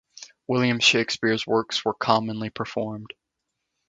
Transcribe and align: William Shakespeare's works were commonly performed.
William 0.47 0.79
Shakespeare's 0.79 1.45
works 1.45 1.85
were 1.85 1.93
commonly 1.93 2.49
performed. 2.49 3.13